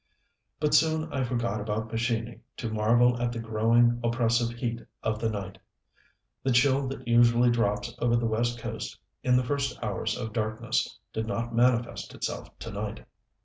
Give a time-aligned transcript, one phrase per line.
[0.59, 5.29] But soon I forgot about Pescini to marvel at the growing, oppressive heat of the
[5.29, 5.59] night.
[6.41, 10.97] The chill that usually drops over the West coast in the first hours of darkness,
[11.13, 13.05] did not manifest itself to night.